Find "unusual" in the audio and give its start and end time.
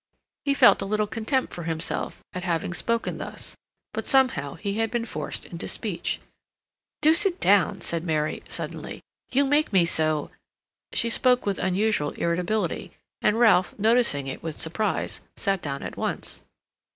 11.59-12.13